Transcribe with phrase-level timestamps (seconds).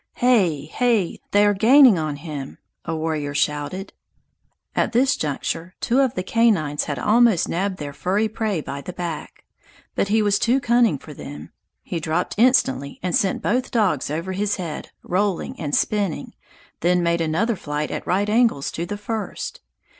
[0.15, 0.65] "Hey!
[0.65, 1.19] hey!
[1.29, 3.93] they are gaining on him!" a warrior shouted.
[4.75, 8.93] At this juncture two of the canines had almost nabbed their furry prey by the
[8.93, 9.45] back.
[9.93, 11.51] But he was too cunning for them.
[11.83, 16.33] He dropped instantly and sent both dogs over his head, rolling and spinning,
[16.79, 19.61] then made another flight at right angles to the first.